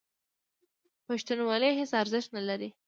[1.07, 2.69] پښتونولي هېڅ ارزښت نه لري.